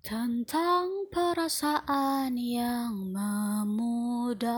tentang 0.00 1.12
perasaan 1.12 2.32
yang 2.36 3.12
memudar. 3.12 4.48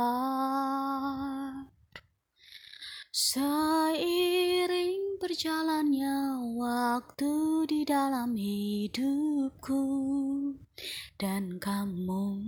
Seiring 3.12 5.18
berjalannya 5.18 6.38
waktu 6.56 7.66
di 7.68 7.84
dalam 7.84 8.38
hidupku 8.38 9.84
dan 11.18 11.58
kamu 11.58 12.38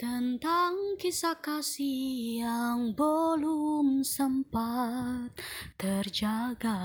tentang 0.00 0.96
kisah 0.96 1.36
kasih 1.44 2.40
yang 2.40 2.96
belum 2.96 4.00
sempat 4.00 5.28
terjaga 5.76 6.80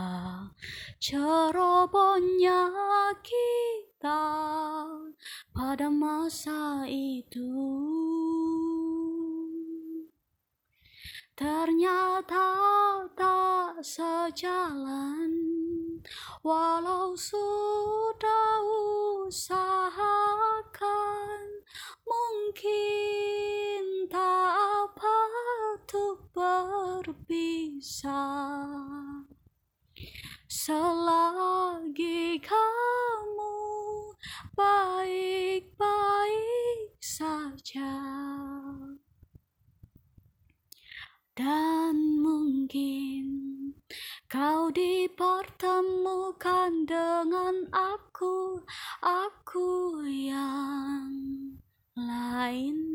cerobohnya 1.00 2.76
kita 3.24 4.28
pada 5.56 5.88
masa 5.88 6.84
itu. 6.92 7.56
Ternyata 11.40 12.52
tak 13.16 13.80
sejalan 13.80 15.32
walau 16.44 17.16
sudah 17.16 18.60
usahakan 19.24 20.15
selagi 30.46 32.38
kamu 32.38 33.58
baik-baik 34.54 35.74
saja. 37.02 37.98
Dan 41.36 42.24
mungkin 42.24 43.28
kau 44.32 44.72
dipertemukan 44.72 46.88
dengan 46.88 47.68
aku 47.76 48.64
aku 49.04 50.00
yang 50.08 51.12
lain 51.98 52.95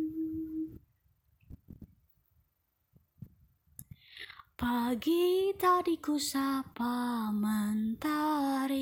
Pagi 4.61 5.57
tadi 5.57 5.97
ku 5.97 6.21
sapa 6.21 7.33
mentari. 7.33 8.77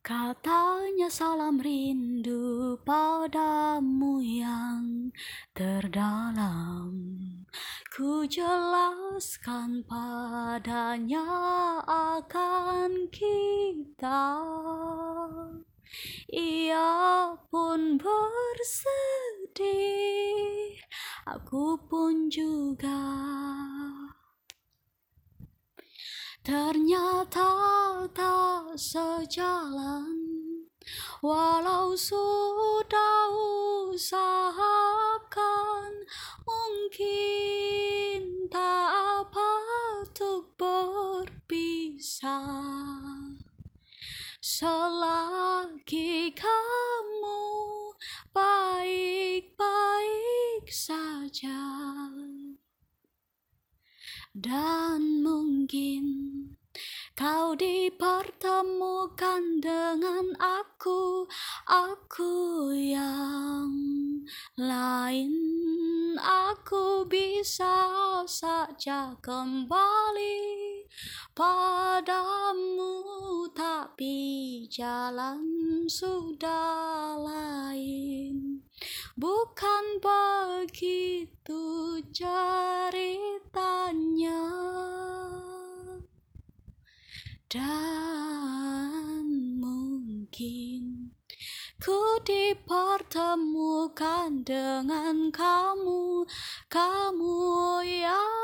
Katanya 0.00 1.12
salam 1.12 1.60
rindu 1.60 2.80
padamu 2.80 4.24
yang 4.24 5.12
terdalam. 5.52 6.96
Ku 7.92 8.24
jelaskan 8.24 9.84
padanya 9.84 11.28
akan 12.16 13.12
kita. 13.12 14.40
Ia 16.32 17.36
pun 17.52 18.00
bersedih 18.00 20.01
Aku 21.22 21.78
pun 21.86 22.26
juga. 22.26 23.02
Ternyata 26.42 27.50
tak 28.10 28.74
sejalan. 28.74 30.18
Walau 31.22 31.94
sudah 31.94 33.30
usahakan 33.94 35.22
Mungkin 36.92 38.50
tak 38.50 39.30
patut 39.30 40.44
berpisah. 40.60 42.28
Selagi 44.42 46.36
kamu 46.36 46.91
Dan 54.32 55.20
mungkin 55.20 56.08
kau 57.12 57.52
dipertemukan 57.52 59.60
dengan 59.60 60.32
aku 60.40 61.28
Aku 61.68 62.72
yang 62.72 63.68
lain. 64.56 65.36
Aku 66.16 67.04
bisa 67.04 68.24
saja 68.24 69.20
kembali 69.20 70.40
padamu 71.36 73.04
tapi 73.52 74.64
jalan 74.72 75.44
sudah 75.92 77.20
lain. 77.20 78.64
Bukan 79.12 80.00
begitu 80.00 82.00
ceritanya 83.52 84.48
dan 87.52 89.28
mungkin 89.60 91.12
ku 91.76 92.00
dipertemukan 92.24 94.40
dengan 94.48 95.28
kamu 95.28 96.24
kamu 96.72 97.44
yang 97.84 98.41